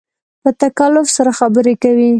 په 0.43 0.49
تکلف 0.61 1.07
سره 1.15 1.31
خبرې 1.39 1.73
کوې 1.83 2.09